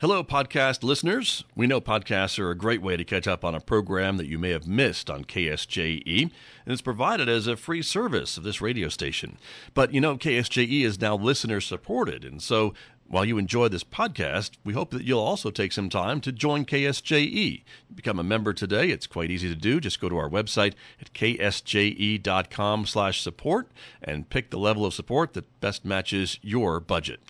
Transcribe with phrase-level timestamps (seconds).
[0.00, 1.44] Hello, podcast listeners.
[1.54, 4.38] We know podcasts are a great way to catch up on a program that you
[4.38, 8.88] may have missed on KSJE, and it's provided as a free service of this radio
[8.88, 9.36] station.
[9.74, 12.72] But you know, KSJE is now listener supported, and so
[13.08, 16.64] while you enjoy this podcast, we hope that you'll also take some time to join
[16.64, 17.62] KSJE.
[17.94, 18.88] Become a member today.
[18.88, 19.80] It's quite easy to do.
[19.80, 23.68] Just go to our website at ksje.com/support
[24.02, 27.20] and pick the level of support that best matches your budget.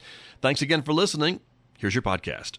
[0.40, 1.40] Thanks again for listening.
[1.80, 2.58] Here's your podcast.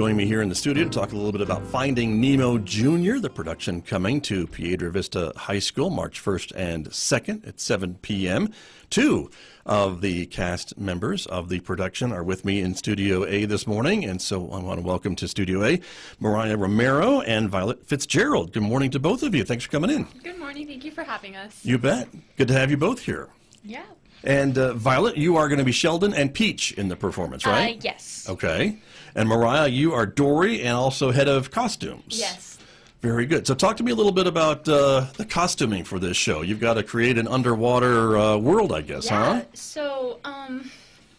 [0.00, 3.18] Joining me here in the studio to talk a little bit about Finding Nemo Jr.,
[3.18, 8.50] the production coming to Piedra Vista High School March 1st and 2nd at 7 p.m.
[8.88, 9.30] Two
[9.66, 14.06] of the cast members of the production are with me in Studio A this morning,
[14.06, 15.78] and so I want to welcome to Studio A
[16.18, 18.54] Mariah Romero and Violet Fitzgerald.
[18.54, 19.44] Good morning to both of you.
[19.44, 20.06] Thanks for coming in.
[20.24, 20.66] Good morning.
[20.66, 21.62] Thank you for having us.
[21.62, 22.08] You bet.
[22.38, 23.28] Good to have you both here.
[23.62, 23.82] Yeah.
[24.24, 27.76] And uh, Violet, you are going to be Sheldon and Peach in the performance, right?
[27.76, 28.26] Uh, yes.
[28.28, 28.78] Okay.
[29.14, 32.18] And Mariah, you are Dory and also head of costumes.
[32.18, 32.58] Yes.
[33.00, 33.46] Very good.
[33.46, 36.42] So, talk to me a little bit about uh, the costuming for this show.
[36.42, 39.34] You've got to create an underwater uh, world, I guess, Yeah.
[39.36, 39.42] huh?
[39.54, 40.70] So, um,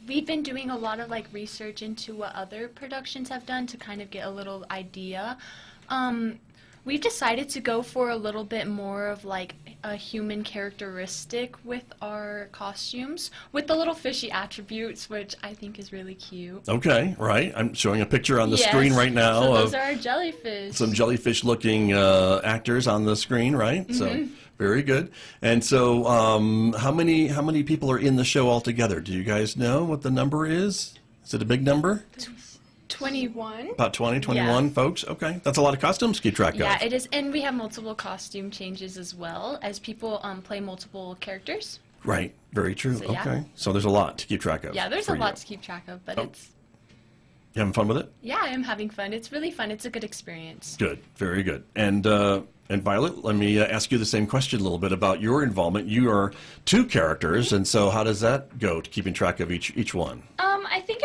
[0.08, 3.78] we've been doing a lot of like research into what other productions have done to
[3.78, 5.38] kind of get a little idea.
[5.90, 6.38] Um,
[6.86, 11.84] we've decided to go for a little bit more of like a human characteristic with
[12.02, 16.68] our costumes, with the little fishy attributes, which I think is really cute.
[16.70, 17.52] Okay, right.
[17.56, 18.70] I'm showing a picture on the Yes.
[18.70, 20.76] screen right now So of those are our jellyfish.
[20.76, 23.92] some jellyfish looking uh, actors on the screen, right?
[23.94, 24.34] So, Mm-hmm.
[24.58, 25.12] very good.
[25.42, 29.00] And so, um, how many how many people are in the show altogether?
[29.00, 30.94] Do you guys know what the number is?
[31.26, 32.04] Is it a big number?
[32.92, 33.72] 21.
[33.72, 35.04] About 20, 21 folks?
[35.06, 35.40] Okay.
[35.44, 36.82] That's a lot of costumes to keep track Yeah, of.
[36.82, 40.60] Yeah, it is, and we have multiple costume changes as well as people um, play
[40.60, 41.80] multiple characters.
[42.04, 42.34] Right.
[42.54, 42.98] Very true.
[42.98, 43.22] So, yeah.
[43.22, 43.44] Okay.
[43.56, 44.76] So there's a lot to keep track of.
[44.76, 45.42] Yeah, there's a lot you.
[45.42, 46.24] to keep track of, but Oh.
[46.24, 46.50] it's
[47.54, 48.12] You having fun with it?
[48.22, 49.14] yeah, I am having fun.
[49.14, 49.72] It's really fun.
[49.72, 50.76] It's a good experience.
[50.78, 51.00] Good.
[51.16, 51.64] Very good.
[51.76, 54.94] And uh, and Violet, let me uh, ask you the same question a little bit
[54.94, 55.88] about your involvement.
[55.88, 56.32] You are
[56.66, 60.24] two characters, and so how does that go to keeping track of each each one?
[60.40, 60.51] Um,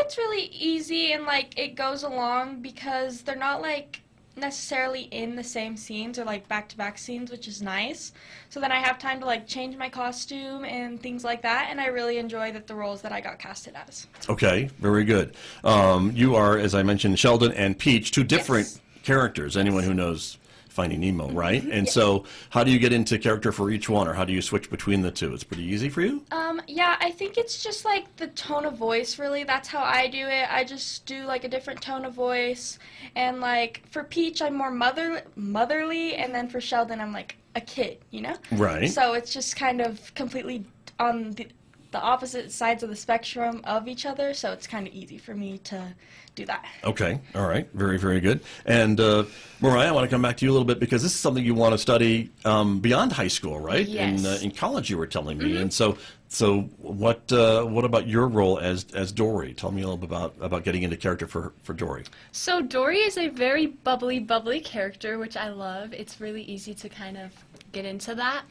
[0.07, 4.01] it's really easy and like it goes along because they're not like
[4.37, 8.13] necessarily in the same scenes or like back to back scenes, which is nice.
[8.51, 11.81] So then I have time to like change my costume and things like that, and
[11.81, 14.07] I really enjoy that the roles that I got casted as.
[14.29, 14.71] Okay.
[14.79, 15.35] Very good.
[15.65, 18.81] Um, you are, as I mentioned, Sheldon and Peach, two different Yes.
[19.03, 19.57] characters.
[19.57, 20.39] Anyone who knows
[20.77, 21.65] Finding Nemo, right?
[21.65, 24.43] And so, how do you get into character for each one, or how do you
[24.43, 25.33] switch between the two?
[25.33, 26.23] It's pretty easy for you.
[26.31, 29.43] Um, yeah, I think it's just like the tone of voice, really.
[29.43, 30.53] That's how I do it.
[30.53, 32.79] I just do like a different tone of voice.
[33.15, 37.61] And like for Peach, I'm more mother motherly, and then for Sheldon, I'm like a
[37.63, 38.37] kid, you know?
[38.53, 38.91] Right.
[38.91, 40.63] So it's just kind of completely
[41.01, 41.49] on the,
[41.91, 45.35] the opposite sides of the spectrum of each other, so it's kind of easy for
[45.35, 45.95] me to
[46.35, 46.65] do that.
[46.85, 47.19] Okay.
[47.35, 47.69] All right.
[47.73, 48.41] Very, very good.
[48.67, 49.25] And uh,
[49.61, 51.45] Mariah, I want to come back to you a little bit because this is something
[51.45, 53.87] you want to study um, beyond high school, right?
[53.87, 54.21] Yes.
[54.21, 55.57] In, uh, in college, you were telling me.
[55.57, 55.97] And so,
[56.29, 57.33] so what?
[57.33, 59.55] Uh, what about your role as as Dory?
[59.55, 62.05] Tell me a little bit about about getting into character for for Dory.
[62.33, 65.93] So Dory is a very bubbly, bubbly character, which I love.
[65.95, 67.33] It's really easy to kind of
[67.73, 68.43] get into that.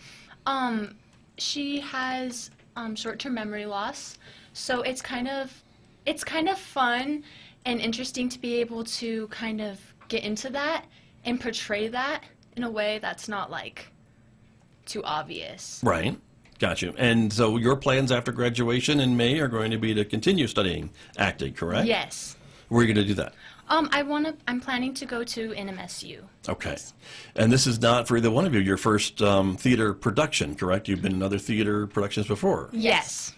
[0.45, 0.95] Um,
[1.37, 4.17] she has um, short-term memory loss,
[4.53, 5.63] so it's kind of
[6.05, 7.23] it's kind of fun
[7.65, 10.85] and interesting to be able to kind of get into that
[11.25, 12.23] and portray that
[12.55, 13.87] in a way that's not like
[14.85, 15.81] too obvious.
[15.83, 16.19] Right.
[16.59, 16.93] Got you.
[16.97, 20.91] And so your plans after graduation in May are going to be to continue studying
[21.17, 21.87] acting, correct?
[21.87, 22.37] Yes.
[22.69, 23.33] Where are you going to do that?
[23.67, 24.35] Um, I want to.
[24.47, 26.21] I'm planning to go to NMSU.
[26.47, 26.77] Okay.
[27.35, 30.87] And this is not for either one of you your first um, theater production, correct?
[30.87, 32.69] You've been in other theater productions before.
[32.71, 33.33] Yes.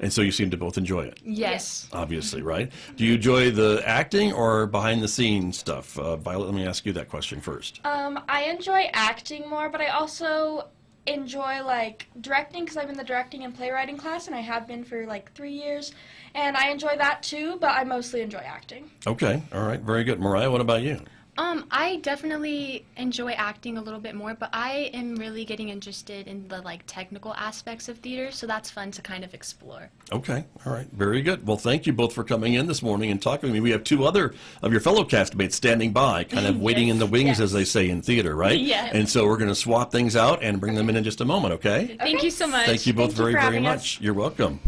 [0.00, 1.18] And so you seem to both enjoy it.
[1.24, 1.88] Yes.
[1.92, 2.70] obviously, right?
[2.96, 5.98] Do you enjoy the acting or behind the scenes stuff?
[5.98, 7.80] Uh, Violet, let me ask you that question first.
[7.84, 10.68] Um, I enjoy acting more, but I also
[11.06, 14.84] enjoy like directing because I'm in the directing and playwriting class, and I have been
[14.84, 15.92] for like three years,
[16.34, 17.56] and I enjoy that too.
[17.60, 18.90] But I mostly enjoy acting.
[19.06, 20.20] Okay, all right, very good.
[20.20, 21.00] Mariah, what about you?
[21.38, 26.26] Um, I definitely enjoy acting a little bit more, but I am really getting interested
[26.26, 29.88] in the like technical aspects of theater, so that's fun to kind of explore.
[30.10, 31.46] Okay, all right, very good.
[31.46, 33.60] Well, thank you both for coming in this morning and talking to me.
[33.60, 34.34] We have two other
[34.64, 37.40] of your fellow castmates standing by, kind of waiting in the wings, yes.
[37.40, 38.58] as they say in theater, right?
[38.58, 38.90] Yes.
[38.92, 41.24] And so we're going to swap things out and bring them in in just a
[41.24, 41.96] moment, okay?
[42.00, 42.24] Thank Okay.
[42.24, 42.66] you so much.
[42.66, 43.74] Thank you both Thank very, for very having us.
[43.76, 44.00] much.
[44.00, 44.58] You're welcome.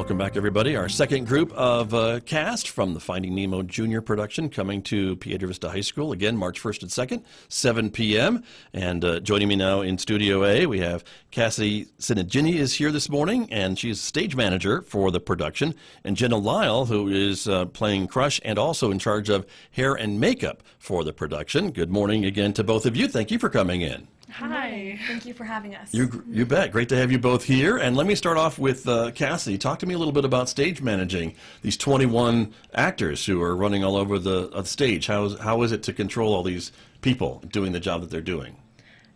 [0.00, 0.76] Welcome back, everybody.
[0.76, 5.46] Our second group of uh, cast from the Finding Nemo Junior production coming to Piedra
[5.46, 8.42] Vista High School again, March 1st and 2nd, 7 p.m.
[8.72, 13.10] And uh, joining me now in Studio A, we have Cassidy Sinigini is here this
[13.10, 18.06] morning, and she's stage manager for the production, and Jenna Lyle, who is uh, playing
[18.06, 21.72] Crush and also in charge of hair and makeup for the production.
[21.72, 23.06] Good morning again to both of you.
[23.06, 24.08] Thank you for coming in.
[24.32, 24.98] Hi.
[25.06, 25.92] Thank you for having us.
[25.92, 26.72] You, you bet.
[26.72, 27.76] Great to have you both here.
[27.76, 29.58] And let me start off with uh, Cassidy.
[29.58, 33.84] Talk to me a little bit about stage managing these 21 actors who are running
[33.84, 35.06] all over the uh, stage.
[35.06, 36.72] How is, how is it to control all these
[37.02, 38.56] people doing the job that they're doing?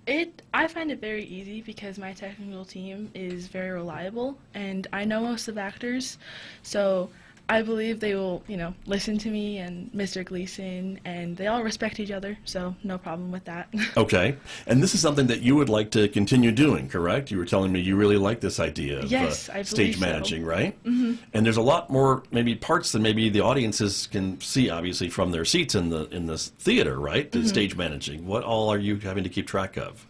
[0.07, 5.05] It I find it very easy because my technical team is very reliable and I
[5.05, 6.19] know most of the actors.
[6.63, 7.09] So
[7.47, 10.25] I believe they will, you know, listen to me and Mr.
[10.25, 13.69] Gleason, and they all respect each other, so no problem with that.
[13.99, 14.37] okay.
[14.67, 17.31] And this is something that you would like to continue doing, correct?
[17.31, 20.49] You were telling me you really like this idea of yes, uh, stage managing, so.
[20.49, 20.85] right?
[20.85, 21.23] Mm-hmm.
[21.35, 25.31] And there's a lot more maybe parts than maybe the audiences can see, obviously, from
[25.31, 27.31] their seats in the in this theater, right?
[27.31, 27.49] The mm-hmm.
[27.49, 28.27] stage managing.
[28.27, 30.07] What all are you having to keep track of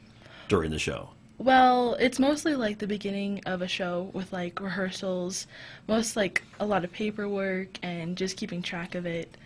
[0.48, 1.10] during the show?
[1.38, 5.46] Well, it's mostly like the beginning of a show with like rehearsals,
[5.88, 9.36] most like a lot of paperwork and just keeping track of it.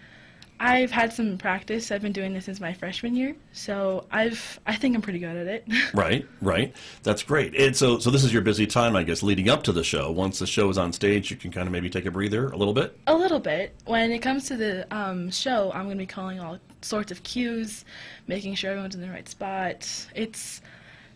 [0.60, 1.92] I've had some practice.
[1.92, 5.36] I've been doing this since my freshman year, so I've I think I'm pretty good
[5.36, 5.68] at it.
[5.94, 6.74] right, right.
[7.04, 7.54] That's great.
[7.54, 10.10] And so so this is your busy time, I guess, leading up to the show.
[10.10, 12.56] Once the show is on stage, you can kind of maybe take a breather a
[12.56, 12.98] little bit.
[13.06, 13.74] A little bit.
[13.84, 17.22] When it comes to the um, show, I'm going to be calling all sorts of
[17.22, 17.84] cues,
[18.26, 19.88] making sure everyone's in the right spot.
[20.14, 20.60] It's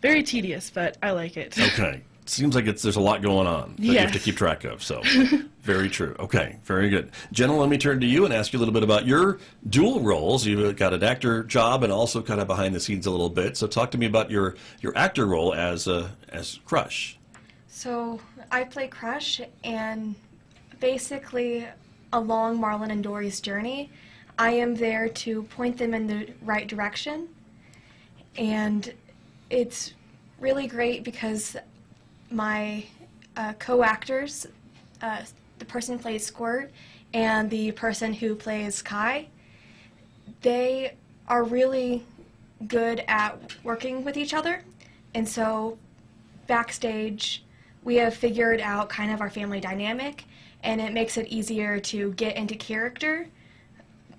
[0.02, 1.56] very tedious, but I like it.
[1.72, 2.02] Okay.
[2.24, 3.94] Seems like it's there's a lot going on that yes.
[3.94, 4.80] you have to keep track of.
[4.80, 5.02] So,
[5.62, 6.14] very true.
[6.20, 7.10] Okay, very good.
[7.32, 9.38] Jenna, let me turn to you and ask you a little bit about your
[9.68, 10.46] dual roles.
[10.46, 13.56] You've got an actor job and also kind of behind the scenes a little bit.
[13.56, 17.18] So, talk to me about your your actor role as uh, as Crush.
[17.66, 18.20] So,
[18.52, 20.14] I play Crush, and
[20.78, 21.66] basically,
[22.12, 23.90] along Marlin and Dory's journey,
[24.38, 27.28] I am there to point them in the right direction
[28.36, 28.92] and
[29.52, 29.92] it's
[30.40, 31.56] really great because
[32.30, 32.84] my
[33.36, 34.46] uh, co-actors,
[35.02, 35.20] uh,
[35.58, 36.72] the person who plays Squirt
[37.12, 39.28] and the person who plays Kai,
[40.40, 40.96] they
[41.28, 42.02] are really
[42.66, 44.64] good at working with each other.
[45.14, 45.76] And so
[46.46, 47.44] backstage,
[47.84, 50.24] we have figured out kind of our family dynamic,
[50.62, 53.26] and it makes it easier to get into character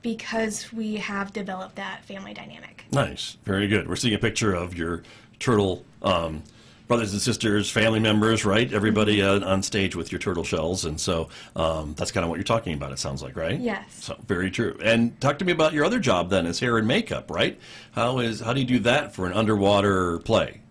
[0.04, 2.86] because we have developed that family dynamic.
[2.92, 3.38] Nice.
[3.44, 3.88] Very good.
[3.88, 5.02] We're seeing a picture of your
[5.44, 6.44] turtle um,
[6.88, 8.72] brothers and sisters, family members, right?
[8.72, 12.36] Everybody uh, on stage with your turtle shells, and so um, that's kind of what
[12.36, 12.92] you're talking about.
[12.92, 13.60] It sounds like, right?
[13.60, 13.86] Yes.
[14.04, 14.78] So very true.
[14.84, 17.60] And talk to me about your other job then, as hair and makeup, right?
[17.92, 20.62] How is how do you do that for an underwater play?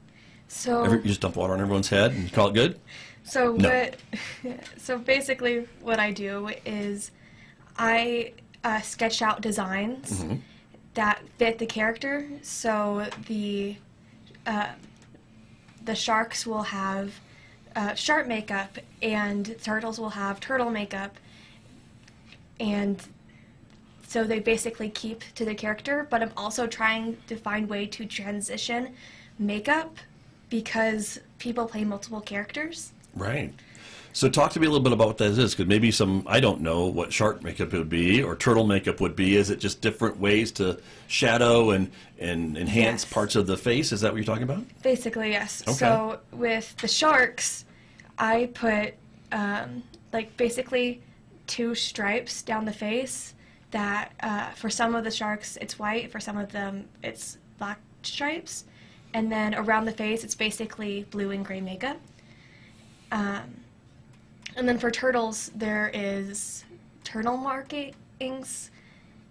[0.48, 2.78] So Every, you just dump water on everyone's head and call it good.
[3.24, 3.68] So no.
[3.68, 3.96] what?
[4.76, 7.12] So basically, what I do is
[7.78, 8.32] I
[8.64, 10.36] uh, sketch out designs mm-hmm.
[10.94, 12.28] that fit the character.
[12.42, 13.76] So the
[14.46, 14.68] uh,
[15.84, 17.12] the sharks will have
[17.74, 21.16] uh, shark makeup, and turtles will have turtle makeup,
[22.60, 23.02] and
[24.06, 26.06] so they basically keep to the character.
[26.10, 28.94] But I'm also trying to find way to transition
[29.38, 29.96] makeup
[30.50, 32.92] because people play multiple characters.
[33.14, 33.54] Right.
[34.14, 36.38] So talk to me a little bit about what that is, because maybe some I
[36.38, 39.36] don't know what shark makeup would be or turtle makeup would be.
[39.36, 43.12] Is it just different ways to shadow and and enhance yes.
[43.12, 43.90] parts of the face?
[43.90, 44.64] Is that what you're talking about?
[44.82, 45.62] Basically, yes.
[45.66, 45.76] Okay.
[45.76, 47.64] So with the sharks,
[48.18, 48.94] I put
[49.32, 51.02] um, like basically
[51.46, 53.34] two stripes down the face.
[53.70, 57.80] That uh, for some of the sharks it's white, for some of them it's black
[58.02, 58.64] stripes,
[59.14, 61.96] and then around the face it's basically blue and gray makeup.
[63.10, 63.61] Um,
[64.56, 66.64] and then for turtles, there is
[67.04, 68.70] turtle markings,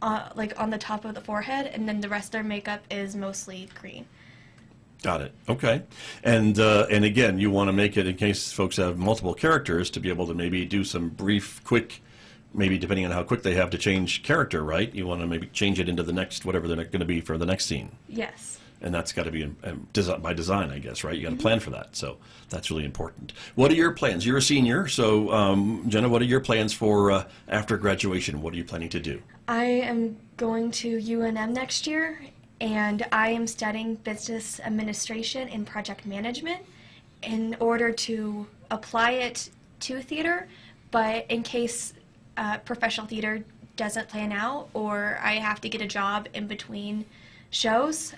[0.01, 2.81] uh, like on the top of the forehead, and then the rest of their makeup
[2.89, 4.05] is mostly green.
[5.03, 5.33] Got it.
[5.49, 5.81] Okay.
[6.23, 9.89] And uh, and again, you want to make it in case folks have multiple characters
[9.91, 12.03] to be able to maybe do some brief, quick,
[12.53, 14.93] maybe depending on how quick they have to change character, right?
[14.93, 17.37] You want to maybe change it into the next whatever they're going to be for
[17.37, 17.91] the next scene.
[18.07, 19.45] Yes and that's got to be
[20.21, 21.15] by design, I guess, right?
[21.15, 21.41] You got to mm-hmm.
[21.41, 22.17] plan for that, so
[22.49, 23.33] that's really important.
[23.55, 24.25] What are your plans?
[24.25, 28.41] You're a senior, so um, Jenna, what are your plans for uh, after graduation?
[28.41, 29.21] What are you planning to do?
[29.47, 32.21] I am going to UNM next year,
[32.59, 36.61] and I am studying business administration and project management
[37.23, 39.49] in order to apply it
[39.81, 40.47] to theater.
[40.89, 41.93] But in case
[42.37, 43.43] uh, professional theater
[43.75, 47.05] doesn't plan out, or I have to get a job in between
[47.49, 48.13] shows,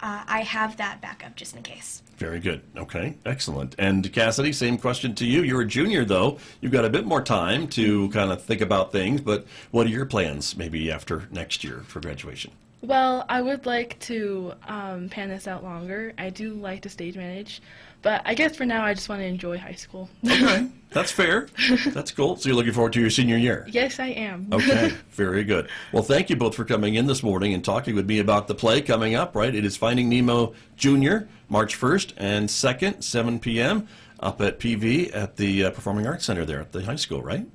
[0.00, 2.02] uh, I have that backup just in case.
[2.16, 2.62] Very good.
[2.76, 3.74] Okay, excellent.
[3.78, 5.42] And Cassidy, same question to you.
[5.42, 6.38] You're a junior, though.
[6.60, 9.90] You've got a bit more time to kind of think about things, but what are
[9.90, 12.52] your plans maybe after next year for graduation?
[12.82, 16.12] Well, I would like to um, pan this out longer.
[16.18, 17.62] I do like to stage manage,
[18.04, 20.08] but I guess for now I just want to enjoy high school.
[20.24, 21.48] Okay, that's fair.
[21.88, 22.36] That's cool.
[22.36, 23.66] So you're looking forward to your senior year?
[23.68, 24.46] yes, I am.
[24.52, 25.68] Okay, very good.
[25.90, 28.54] Well, thank you both for coming in this morning and talking with me about the
[28.54, 29.52] play coming up, right?
[29.52, 33.88] It is Finding Nemo Junior, March 1st and 2nd, 7 p.m.,
[34.20, 37.46] up at PV at the uh, Performing Arts Center there at the high school, right?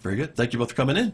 [0.00, 0.36] Very good.
[0.36, 1.12] Thank you both for coming in.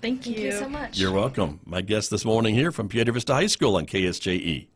[0.00, 0.34] Thank you.
[0.34, 0.98] Thank you so much.
[0.98, 1.60] You're welcome.
[1.64, 4.66] My guest this morning here from Piedra Vista High School on KSJE.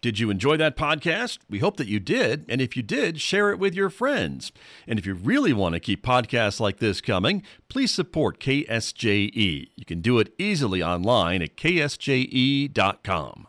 [0.00, 1.38] Did you enjoy that podcast?
[1.48, 2.44] We hope that you did.
[2.48, 4.52] And if you did, share it with your friends.
[4.86, 9.68] And if you really want to keep podcasts like this coming, please support KSJE.
[9.74, 13.46] You can do it easily online at ksje.com.